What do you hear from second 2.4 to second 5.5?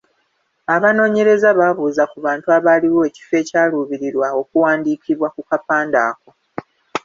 abaaliwo ekifo ekyaluubirirwa okuwandiikibwa ku